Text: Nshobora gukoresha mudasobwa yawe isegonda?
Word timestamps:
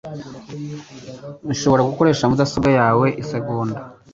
Nshobora 1.49 1.87
gukoresha 1.89 2.29
mudasobwa 2.31 2.69
yawe 2.79 3.07
isegonda? 3.21 3.79